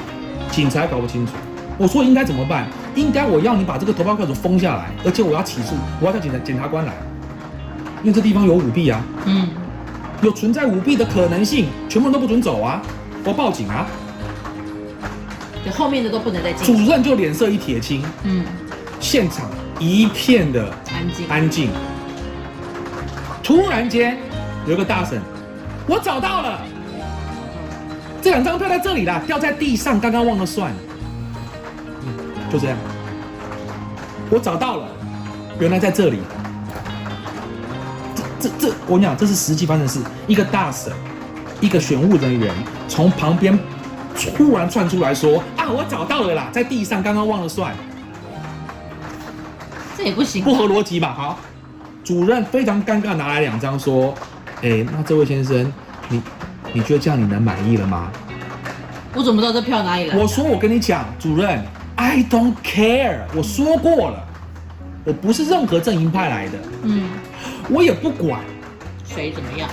[0.50, 1.32] 警察也搞不清楚。
[1.78, 2.68] 我说应该怎么办？
[2.94, 6.92] 应该我要你把这个投票票组封下来，而且我要起诉，我要叫检察检察官来，
[8.02, 9.48] 因为这地方有舞弊啊，嗯
[10.20, 12.82] 有存在舞弊的可能性，全部人都不准走啊，
[13.24, 13.86] 我报警啊。
[15.64, 16.90] 就后面的都不能再进主。
[16.90, 18.44] 任就脸色一铁青，嗯，
[19.00, 21.26] 现场一片的安静。
[21.28, 21.70] 安静。
[23.52, 24.16] 突然间
[24.66, 25.20] 有一个大婶，
[25.86, 26.58] 我找到了，
[28.22, 30.72] 这两张票在这里啦，掉在地上，刚刚忘了算。
[32.00, 32.14] 嗯，
[32.50, 32.78] 就这样，
[34.30, 34.88] 我找到了，
[35.60, 36.20] 原来在这里。
[38.14, 40.00] 这这这，我跟你讲，这是实际发生的事。
[40.26, 40.90] 一个大婶，
[41.60, 42.50] 一个选务人员
[42.88, 43.58] 从旁边
[44.34, 47.74] 突然窜出来说：“啊，我找到了啦，在地上，刚刚忘了算。”
[49.94, 51.12] 这也不行，不合逻辑吧？
[51.14, 51.38] 好，
[52.04, 54.12] 主任非常尴尬，拿来两张说
[54.62, 55.72] ：“哎，那这位先生，
[56.08, 56.20] 你
[56.72, 58.10] 你觉得这样你能满意了吗？”
[59.14, 60.16] 我怎么知道这票哪里来？
[60.16, 61.62] 我说我跟你讲，主任
[61.96, 64.24] ，I don't care，我说过了，
[65.04, 67.10] 我不是任何阵营派来的，嗯，
[67.68, 68.40] 我也不管
[69.04, 69.68] 谁怎么样，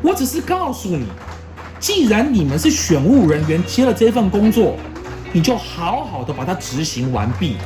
[0.00, 1.06] 我只是告诉你，
[1.78, 4.76] 既然你们是选务人员接了这份工作，
[5.32, 7.56] 你就好好的把它执行完毕。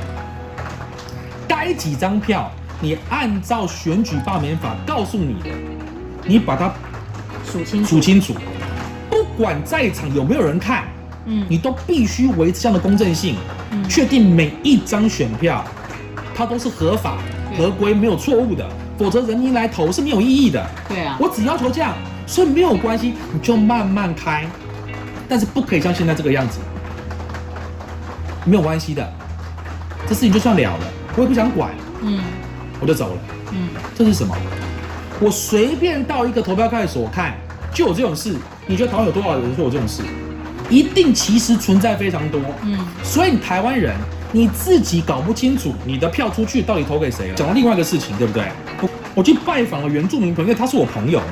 [1.47, 2.51] 该几张票，
[2.83, 5.51] 你按照选举罢免法告诉你的，
[6.27, 6.73] 你把它
[7.45, 8.35] 数清数清楚，
[9.09, 10.88] 不管在场有没有人看，
[11.27, 13.37] 嗯，你都必须维持这样的公正性，
[13.88, 15.64] 确定每一张选票
[16.35, 17.18] 它都是合法、
[17.57, 18.68] 合规、没有错误的，
[18.99, 20.68] 否则人民来投是没有意义的。
[20.88, 21.95] 对啊，我只要求这样，
[22.27, 24.45] 所以没有关系，你就慢慢开，
[25.29, 26.59] 但是不可以像现在这个样子，
[28.45, 29.09] 没有关系的，
[30.09, 30.85] 这事情就算了了。
[31.14, 32.18] 我也不想管，嗯，
[32.83, 33.21] 我就走了，
[33.53, 34.37] 嗯，这是什么？
[35.21, 37.37] 我随便到一个投票派出所看，
[37.73, 38.35] 就有这种事。
[38.66, 40.03] 你觉得台湾有多少人说有这种事？
[40.68, 42.77] 一定其实存在非常多，嗯。
[43.05, 43.95] 所以你台湾人
[44.33, 47.35] 你自己搞不清楚你的票出去到底投给谁了。
[47.37, 48.51] 讲到另外一个事情，对不对？
[48.81, 51.27] 我我去拜访了原住民朋友，因为他是我朋友嘛，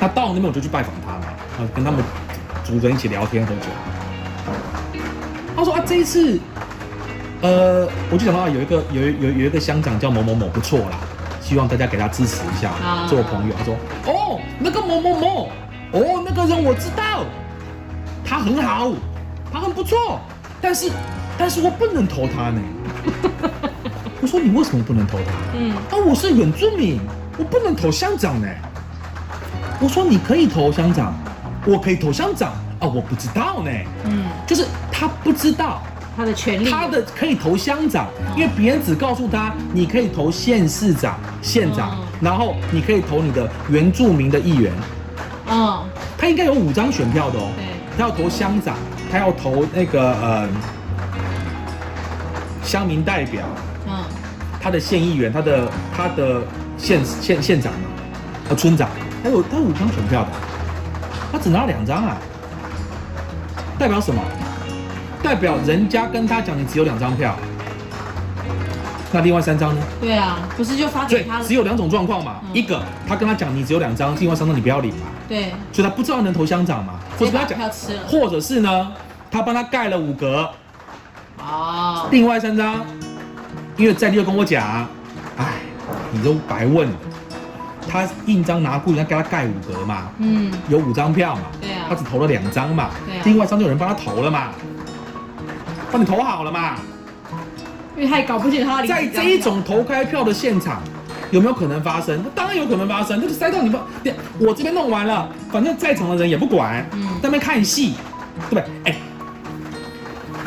[0.00, 1.26] 他到那边我就去拜访他嘛，
[1.58, 2.02] 啊，跟他们
[2.64, 3.68] 族人一起聊天喝酒。
[5.54, 6.40] 他说啊，这一次。
[7.42, 10.98] 呃，我就想到有一个有有有一个乡长叫某某某，不错啦，
[11.40, 12.70] 希望大家给他支持一下，
[13.08, 13.54] 做朋友。
[13.58, 13.74] 他说
[14.06, 15.48] ：“哦，那个某某某，
[15.90, 17.24] 哦，那个人我知道，
[18.24, 18.92] 他很好，
[19.52, 20.20] 他很不错，
[20.60, 20.88] 但是
[21.36, 22.60] 但是我不能投他呢。
[24.22, 27.00] ”我说：“你为什么不能投他？”嗯，啊，我是原住民，
[27.36, 28.46] 我不能投乡长呢。
[29.80, 31.12] 我说：“你可以投乡长，
[31.66, 33.70] 我可以投乡长啊，我不知道呢。”
[34.06, 35.82] 嗯，就是他不知道。
[36.16, 44.72] 他的权利，他的可以投乡长，因为别人只告诉他你可以投县市长、县长，然后你可以投你的原住民的议员。
[45.48, 45.82] 嗯，
[46.18, 47.50] 他应该有五张选票的哦。
[47.56, 47.64] 对，
[47.96, 48.76] 他要投乡长，
[49.10, 50.48] 他要投那个呃
[52.62, 53.44] 乡民代表。
[53.86, 54.04] 嗯，
[54.60, 56.42] 他的县议员，他的他的
[56.76, 57.88] 县县县长嘛，
[58.50, 58.88] 呃村长，
[59.22, 60.28] 他有他有五张选票的，
[61.32, 62.16] 他只拿两张啊，
[63.78, 64.22] 代表什么？
[65.22, 67.36] 代表人家跟他讲，你只有两张票，
[69.12, 69.80] 那另外三张呢？
[70.00, 71.40] 对啊，不是就发给他？
[71.42, 75.06] 只有两种状况嘛，一个他跟他讲你只有两张，另外三张你不要领嘛。
[75.28, 77.58] 对，所以他不知道能投乡长嘛，或者他讲，
[78.08, 78.92] 或者是呢，
[79.30, 80.50] 他帮他盖了五格，
[81.38, 82.84] 哦，另外三张，
[83.76, 84.86] 因为在地又跟我讲，
[85.36, 85.46] 哎，
[86.10, 86.96] 你都白问了，
[87.88, 94.48] 他印章拿过去，他给他盖五格嘛，嗯，有五张票嘛，对啊，他只投了两张嘛，对，另外三张有人帮他投了嘛。
[95.92, 96.76] 帮你投好了嘛？
[97.94, 100.82] 因为他也搞不清他在这一种投开票的现场
[101.30, 102.18] 有没有可能发生？
[102.24, 103.78] 那当然有可能发生，就是塞到你们。
[104.38, 107.92] 我这边弄完了，反正在场的人也不管，嗯，在那边看戏，
[108.48, 108.64] 对不对？
[108.84, 108.96] 哎，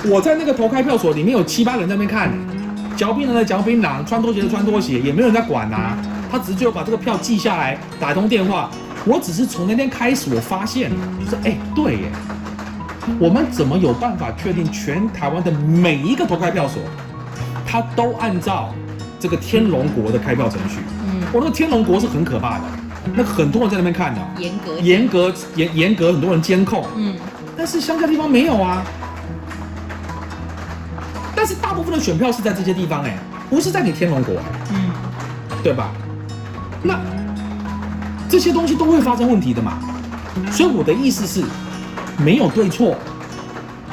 [0.06, 2.34] 我在那个投开票所里面有七八人在那边看，
[2.98, 5.96] 嚼槟榔的嚼槟榔，穿拖鞋的穿拖鞋，也没有人在管啊。
[6.32, 8.70] 他只是就把这个票记下来，打通电话。
[9.06, 10.92] 我只是从那天开始，我发现，
[11.24, 12.12] 就是哎，对耶。
[13.20, 16.82] 我们怎么有办法确定全台湾的每一个投开票所，
[17.66, 18.74] 它都按照
[19.20, 20.80] 这个天龙国的开票程序？
[21.08, 22.64] 嗯，我那个天龙国是很可怕的，
[23.14, 26.84] 那很多人在那边看的，严格严格严严格，很多人监控。
[26.96, 27.16] 嗯，
[27.56, 28.84] 但是乡下地方没有啊。
[31.36, 33.16] 但是大部分的选票是在这些地方，哎，
[33.50, 34.36] 不是在你天龙国，
[34.72, 34.90] 嗯，
[35.62, 35.92] 对吧？
[36.82, 37.00] 那
[38.28, 39.78] 这些东西都会发生问题的嘛。
[40.52, 41.46] 所以我的意思是。
[42.18, 42.96] 没有对错，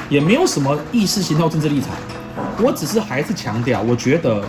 [0.08, 1.90] 也没有什么意识形态、政治立场。
[2.60, 4.42] 我只是还是强调，我觉得，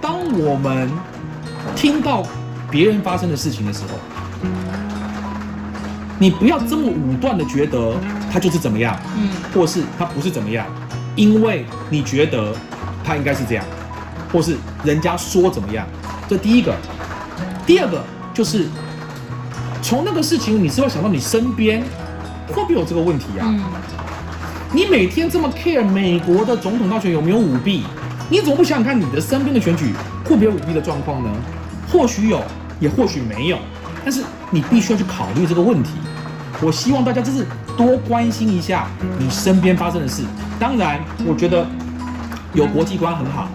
[0.00, 0.90] 当我们
[1.74, 2.22] 听到
[2.70, 3.98] 别人发生的事情的时候，
[6.18, 7.94] 你不要这么武断的觉得
[8.30, 10.66] 他就是怎么样，嗯，或是他不是怎么样，
[11.16, 12.54] 因为你觉得
[13.02, 13.64] 他应该是这样，
[14.32, 15.86] 或是人家说怎么样。
[16.28, 16.74] 这第一个，
[17.66, 18.66] 第二个就是
[19.82, 21.82] 从那个事情，你是要想到你身边。
[22.48, 23.54] 会不会有这个问题啊？
[24.72, 27.84] 你每天这么 care 美国的总统大选有没有舞弊？
[28.28, 29.92] 你怎么不想想看你的身边的选举
[30.24, 31.30] 会不会有舞弊的状况呢？
[31.90, 32.42] 或许有，
[32.80, 33.58] 也或许没有，
[34.02, 35.90] 但是你必须要去考虑这个问题。
[36.60, 38.86] 我希望大家就是多关心一下
[39.18, 40.22] 你身边发生的事。
[40.58, 41.66] 当然，我觉得
[42.52, 43.48] 有国际观很好，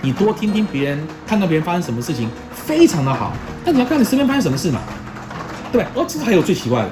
[0.00, 3.32] 你多听听别人，看到别人发生什么事情，非常的好。
[3.64, 4.80] 但你要看你身边发生什么事嘛，
[5.70, 5.88] 对吧？
[5.94, 6.90] 哦，这还有最奇怪的，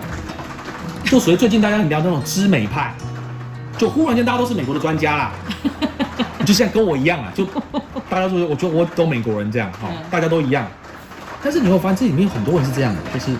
[1.10, 2.94] 就属于最近大家很聊那种知美派，
[3.76, 5.32] 就忽然间大家都是美国的专家啦，
[6.46, 7.44] 就像跟我一样啊，就
[8.08, 10.64] 大家说，我觉得我懂美国人这样哈、嗯大家都一样。
[11.42, 13.36] 但是你会发现这里面有很多人是这样的，就是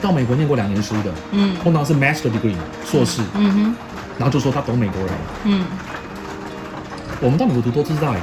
[0.00, 3.74] 到美国念过两年书的，嗯通常是 master degree，硕士，嗯哼，
[4.18, 5.10] 然后就说他懂美国人。
[5.44, 5.64] 嗯
[7.20, 8.20] 我们到美国读都知道呀，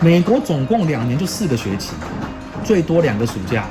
[0.00, 1.90] 美国总共两年就四个学期，
[2.64, 3.66] 最多两个暑假。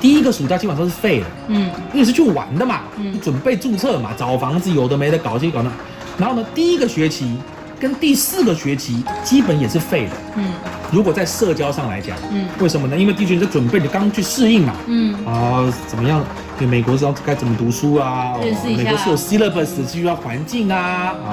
[0.00, 1.70] 第一个暑假基本上是废的，嗯。
[1.92, 3.20] 因为是去玩的嘛，嗯。
[3.20, 5.70] 准备注册嘛，找房子有的没的搞这搞那。
[6.18, 7.36] 然后呢，第一个学期
[7.78, 10.12] 跟第四个学期基本也是废的。
[10.36, 10.52] 嗯。
[10.92, 12.46] 如果在社交上来讲，嗯。
[12.58, 12.96] 为什么呢？
[12.96, 15.14] 因为第一学期在准备，你刚去适应嘛，嗯。
[15.26, 16.24] 啊，怎么样？
[16.58, 18.34] 对美国是要该怎么读书啊？
[18.42, 18.82] 认识一下。
[18.82, 21.28] 美国是有 syllabus 的需要环境啊，啊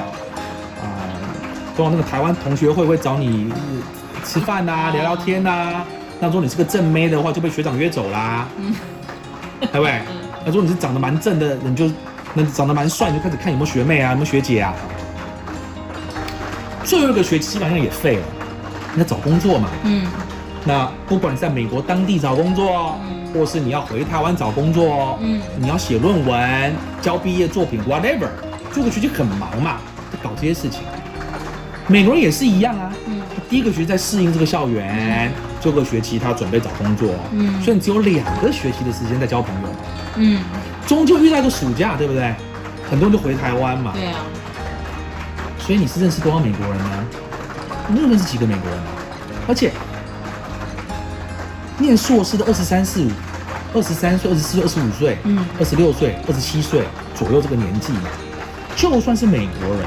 [0.82, 0.88] 啊，
[1.76, 5.84] 包括那个台湾同学会会找你呃吃饭呐、聊聊天呐、
[6.20, 8.74] 那如果你是个正妹的话，就被学长约走啦，嗯
[9.60, 10.02] 对不对？
[10.46, 11.90] 那如果你是长得蛮正的，你就
[12.34, 14.74] 那长得蛮帅，你就开始看有没有学妹啊，有没有学姐啊。
[16.84, 18.24] 最后一个学期基本上也废了，
[18.94, 19.70] 你在找工作嘛。
[19.84, 20.06] 嗯
[20.66, 28.28] 那不管你在美国当地找工作，嗯或是你要回台湾找工作，嗯你要写论文、交毕业作品，whatever，
[28.74, 29.78] 这个学期很忙嘛，
[30.12, 30.82] 就搞这些事情。
[31.88, 37.62] 美国人也是一样啊，嗯第一个学期在适应这个校园，这个学期他准备找工作，嗯。
[37.62, 39.70] 所以你只有两个学期的时间在交朋友，
[40.18, 40.42] 嗯，
[40.86, 42.36] 终究遇到一个暑假，对不对？
[42.90, 44.20] 很多人就回台湾嘛，对啊，
[45.60, 47.06] 所以你是认识多少美国人呢？
[47.88, 48.86] 你没有认识几个美国人啊？
[49.48, 49.72] 而且
[51.78, 53.12] 念硕士的二十三四五、
[53.74, 55.46] 二十三岁、二十四岁、二十五岁、嗯。
[55.60, 57.92] 二十六岁、二十七岁左右这个年纪，
[58.76, 59.86] 就算是美国人，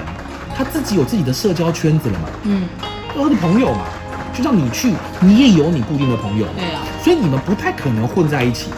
[0.55, 2.69] 他自己有自己的社交圈子了嘛，嗯。
[3.17, 3.87] 有他的朋友嘛，
[4.33, 8.71] 就像你去，你也有你固定的朋友，对啊，所以你们不太可能混在一起，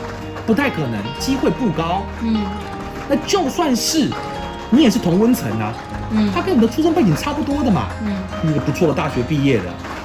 [0.46, 2.02] 不太可能，机会不高。
[2.22, 2.44] 嗯。
[3.08, 4.08] 那就算是
[4.70, 5.72] 你也是同温层啊，
[6.10, 6.30] 嗯。
[6.34, 8.50] 他跟你的出身背景差不多的嘛，嗯。
[8.50, 9.64] 一个不错的大学毕业的，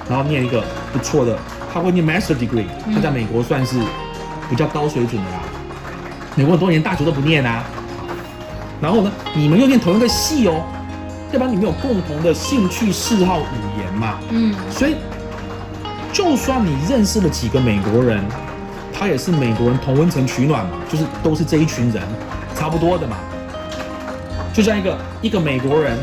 [0.09, 1.37] 然后念一个不错的，
[1.73, 2.93] 他会念 master degree，嗯。
[2.93, 3.79] 他在美国算是
[4.49, 5.39] 比较高水准的啦。
[6.35, 7.63] 美国很多年大学都不念啊，
[8.81, 10.63] 然后呢，你们又念同一个系哦，
[11.31, 11.51] 要不然？
[11.51, 14.53] 你们有共同的兴趣、嗜好、语言嘛，嗯。
[14.69, 14.95] 所以
[16.11, 18.23] 就算你认识了几个美国人，
[18.93, 22.01] 他也是美国人同温层取暖嘛，就是都是这一群人，
[22.55, 23.17] 差不多的嘛。
[24.53, 25.97] 就像一个一个美国人，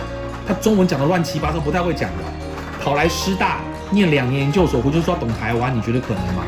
[0.47, 2.25] 他中文讲的乱七八糟，不太会讲的，
[2.83, 3.59] 跑来师大
[3.90, 6.45] 念两年研究所，回去说要懂台湾，你觉得可能吗？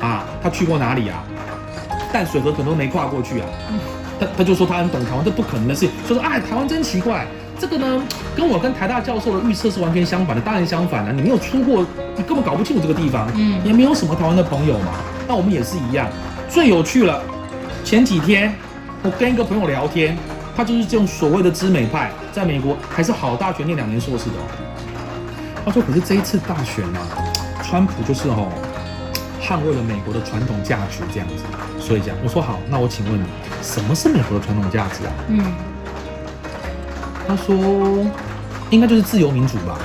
[0.00, 1.22] 啊，他去过哪里啊？
[2.12, 3.46] 淡水河可能都没跨过去啊。
[4.18, 5.86] 他他就说他很懂台湾，这不可能的事。
[6.08, 7.26] 就说哎，台湾真奇怪，
[7.62, 8.02] 这个呢
[8.34, 10.42] 跟我跟台大教授的预测是完全相反的。
[10.42, 14.94] 当然相反了，你没有出过，你根本搞不清楚这个地方，嗯也没有什么台湾的朋友嘛。
[15.28, 16.08] 那我们也是一样，
[16.48, 17.22] 最有趣了。
[17.84, 18.52] 前几天
[19.00, 20.18] 我跟一个朋友聊天，
[20.56, 25.62] 他就是这种所谓的知美派，在美国还是好大学念两年硕士的哦。
[25.64, 26.98] 他说，可是这一次大选呢、
[27.62, 28.50] 川普就是哦，
[29.40, 31.44] 捍卫了美国的传统价值这样子，
[31.78, 32.16] 所以这样。
[32.24, 33.24] 我说好，那我请问你，
[33.62, 35.12] 什么是美国的传统价值啊？
[35.28, 35.44] 嗯
[37.34, 37.56] 他说，
[38.68, 39.78] 应该就是自由民主吧。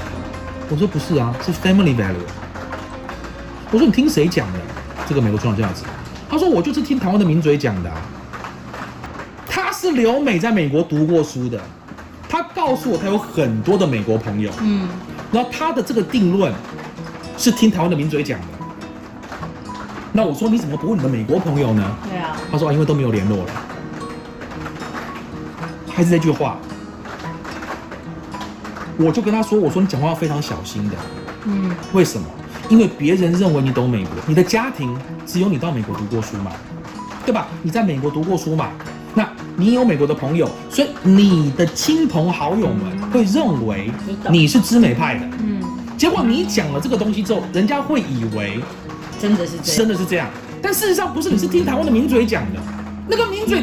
[0.70, 2.16] 我说不是啊，是 family value。
[3.72, 4.60] 我说你听谁讲的
[5.08, 5.84] 这个美国传统价值？
[6.30, 7.96] 他说我就是听台湾的名嘴讲的、啊。
[9.48, 11.58] 他是留美在美国读过书的，
[12.28, 14.90] 他告诉我他有很多的美国朋友，嗯
[15.32, 16.54] 然后他的这个定论
[17.38, 18.48] 是听台湾的名嘴讲的。
[20.12, 21.96] 那我说你怎么不问你的美国朋友呢？
[22.10, 23.54] 对啊，他说啊，因为都没有联络了。
[25.90, 26.58] 还是那句话，
[28.98, 30.96] 我就跟他说，我说你讲话要非常小心的。
[31.46, 32.28] 嗯为什么？
[32.70, 34.94] 因为别人认为你懂美国，你的家庭
[35.26, 36.52] 只有你到美国读过书嘛，
[37.26, 37.48] 对吧？
[37.62, 38.70] 你在美国读过书嘛，
[39.14, 43.90] 那你有美国的朋友，所以你的亲朋好友们会认为
[44.30, 45.26] 你是知美派的。
[45.40, 45.62] 嗯，
[45.98, 48.60] 结果你讲了这个东西之后，人家会以为
[49.20, 50.28] 真的是这样，真的是这样，
[50.62, 52.60] 但事实上不是，你是听台湾的名嘴讲的，
[53.08, 53.62] 那个名嘴，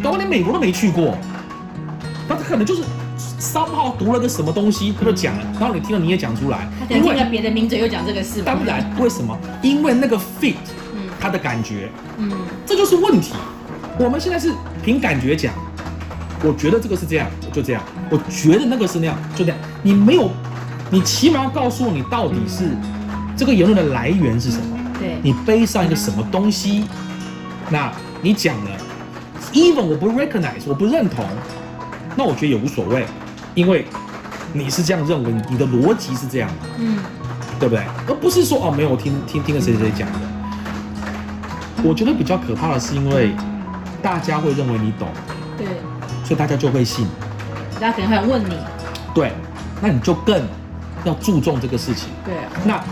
[0.00, 1.18] 搞不好连美国都没去过，
[2.28, 2.82] 那他可能就是
[3.44, 9.38] 三号读了个什么东西，他就讲了，然后你听了你也讲出来他，听了别的名嘴又讲这个事，当然为什么？
[9.62, 10.54] 因为那个 fit
[10.94, 12.30] 嗯他的感觉，嗯
[12.64, 13.34] 这就是问题。
[13.98, 14.50] 我们现在是
[14.82, 15.52] 凭感觉讲，
[16.42, 19.58] 我觉得这个是这样，就这样；我觉得那个是那样，就这样。
[19.82, 20.30] 你没有，
[20.90, 22.70] 你起码要告诉我你到底是
[23.36, 24.78] 这个言论的来源是什么。
[24.98, 26.86] 对你背上一个什么东西，
[27.68, 27.92] 那
[28.22, 28.70] 你讲了
[29.52, 31.26] ，even 我不 recognize，我不认同，
[32.16, 33.04] 那我觉得也无所谓，
[33.54, 33.86] 因为
[34.52, 36.98] 你是这样认为，你的逻辑是这样的，嗯，
[37.58, 37.84] 对不对？
[38.08, 40.18] 而不是说哦，没有，我听听听了谁谁谁讲的。
[41.82, 43.34] 我觉得比较可怕的是，因为
[44.02, 45.08] 大家会认为你懂，
[45.56, 45.66] 对，
[46.24, 47.06] 所以大家就会信。
[47.80, 48.56] 大家可能会问你，
[49.14, 49.32] 对，
[49.82, 50.42] 那你就更
[51.04, 52.08] 要注重这个事情。
[52.24, 52.34] 对，
[52.64, 52.82] 那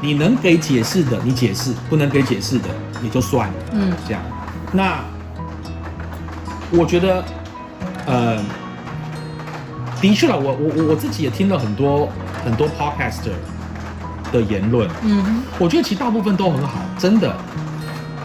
[0.00, 2.68] 你能给解释的，你解释；不能给解释的，
[3.00, 3.54] 你就算了。
[3.72, 4.22] 嗯，这样，
[4.72, 5.04] 那
[6.70, 7.22] 我觉得，
[8.06, 8.42] 呃，
[10.02, 12.08] 的确了，我我我我自己也听了很多
[12.44, 13.30] 很多 podcaster
[14.32, 17.34] 的言论，嗯哼，我觉得其实大部分都很好，真的。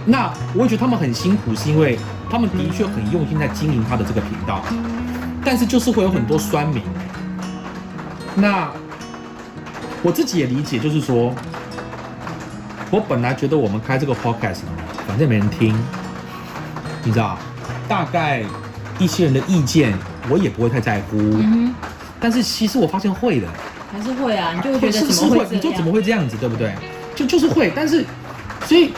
[0.05, 1.99] 那我也觉得他们很辛苦，是因为
[2.32, 4.63] 他们的确很用心在经营他的这个频道，
[5.45, 6.82] 但是就是会有很多酸民。
[8.34, 8.71] 那
[10.01, 11.32] 我自己也理解，就是说，
[12.89, 14.71] 我本来觉得我们开这个 podcast 呢，
[15.07, 15.75] 反正没人听，
[17.03, 17.38] 你知道，
[17.88, 18.43] 大概
[18.97, 19.93] 一些人的意见
[20.30, 21.73] 我也不会太在乎，嗯
[22.19, 23.47] 但是其实我发现会的，
[23.91, 25.91] 还是会啊，你就会觉得是是会，怎么会你就怎么？
[25.91, 26.73] 会这样子，对不对？
[27.15, 28.03] 就就是会，但是，
[28.65, 28.91] 所以，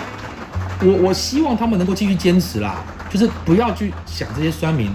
[0.82, 2.77] 我我希望他们能够继续坚持啦，
[3.09, 4.89] 就是不要去想这些酸民，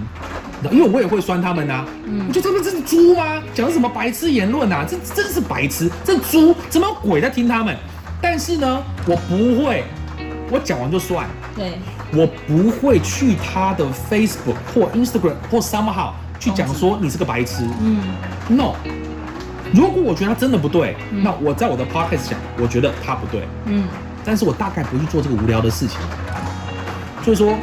[0.71, 3.43] 因为我也会酸他们呐、嗯我觉得他们这是猪吗？
[3.55, 4.87] 讲什么白痴言论啊？
[4.89, 7.77] 这真是白痴，这猪怎么有鬼在听他们？
[8.23, 9.85] 但是呢，我不会，
[10.51, 11.79] 我讲完就算，对，
[12.15, 16.11] 我不会去他的 Facebook 或 Instagram 或 somehow
[16.45, 17.65] 去讲说你是个白痴。
[17.81, 18.03] 嗯
[18.49, 18.75] No，
[19.73, 23.89] 如果我觉得他真的不对，嗯那我在我的 podcast 讲，我觉得他不对，嗯，
[24.25, 25.99] 但是我大概不会去做这个无聊的事情。
[27.25, 27.55] 所以说，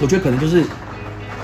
[0.00, 0.66] 我觉得可能就是，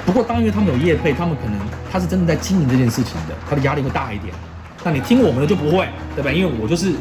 [0.04, 1.56] 不过当然因为他们有业配，他们可能
[1.92, 4.34] 他是真的在经营这件事情的，他的压力会大一点。
[4.82, 6.32] 那你听我们的就不会，对吧？
[6.32, 6.94] 因为我就是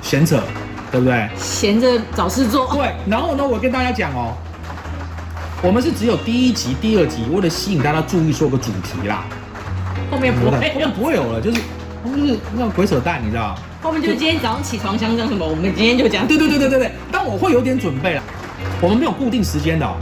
[0.00, 0.42] 闲扯，
[0.90, 1.28] 对不对？
[1.36, 4.32] 闲着找事做，对，然后呢，我跟大家讲哦，
[5.64, 9.24] 我们是只有第一集、第二集，为了吸引大家注意，说个主题啦。
[10.10, 11.58] 后面不会后面不会有了，就是
[12.04, 13.58] 我们就是那种鬼扯淡，你知道？
[13.80, 16.28] 后面就是今天早上起床想讲什么，我们今天就讲。
[16.28, 18.22] 对对对对对对，但我会有点准备啦。
[18.82, 19.96] 我们没有固定时间的、哦，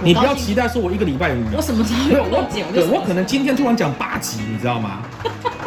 [0.00, 5.00] 你不要期待说我一个礼拜有我什么时候没有我讲，我就对我可能今天突然讲八集，你知道吗？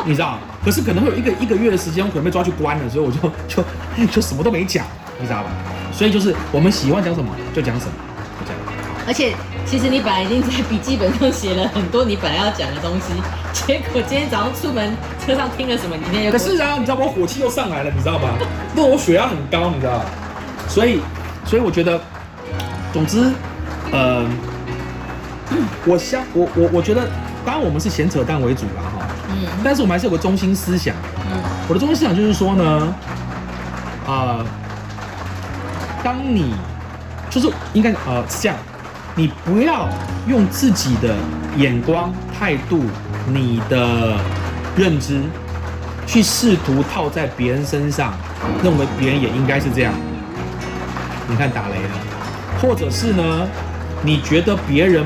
[0.05, 0.39] 你知道？
[0.63, 4.85] 可是可能会有一个一个月的时间，我可能被抓去关了，所以我就就就什么都没讲，
[5.19, 5.49] 你知道吧？
[5.91, 7.91] 所以就是我们喜欢讲什么就讲什么。
[9.09, 9.33] 而且
[9.65, 13.13] 其实你本来已经在笔记本上写了很多你本来要讲的东西，
[13.65, 14.93] 结果今天早上出门
[15.25, 18.29] 车上听了什么，你今天又可是啊，你知道我火气又上来了，你知道吗？
[18.75, 20.01] 那我血压很高，你知道？
[20.67, 20.99] 所以，
[21.45, 21.99] 所以我觉得，
[22.91, 23.31] 总之，
[23.93, 24.25] 呃，
[25.85, 27.07] 我相我我我觉得，
[27.45, 30.93] 当然我们是闲扯淡为主啦哈，嗯但是我们还是有个中心思想。
[31.31, 31.39] 嗯
[31.69, 32.93] 我的中心思想就是说呢，
[34.05, 34.45] 啊、
[36.03, 36.53] 当你
[37.29, 38.57] 就是应该呃是这样，
[39.17, 39.89] 你不要
[40.27, 41.15] 用自己的
[41.57, 42.83] 眼光、态度、
[43.33, 44.15] 你的
[44.77, 45.19] 认知
[46.05, 48.13] 去试图套在别人身上，
[48.63, 49.91] 认为别人也应该是这样。
[51.27, 53.47] 你看打雷了，或者是呢，
[54.03, 55.03] 你觉得别人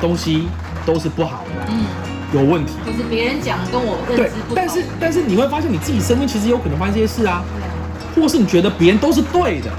[0.00, 0.46] 东西
[0.86, 1.84] 都是不好的，嗯，
[2.32, 2.74] 有问题。
[2.86, 7.42] 就是别人讲跟我认知不同，，但是但是你会发现你自己身边其实有可能发生这些事啊，
[8.14, 9.70] 或是你觉得别人都是对的，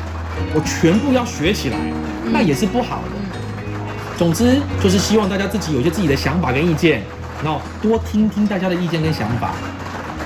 [0.53, 1.77] 我全部要学起来，
[2.25, 3.18] 那也是不好的。
[4.20, 7.01] 嗯总之就是希望大家自己有一些自己的想法跟意见，
[7.41, 9.51] 然后多听听大家的意见跟想法。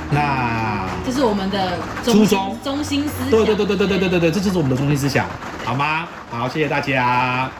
[0.10, 3.30] 那这是我们的初衷中心思想。
[3.30, 5.28] 对对对对对对对对对，这就是我们的中心思想，
[5.64, 6.08] 好吗？
[6.32, 7.52] 好，谢谢大家。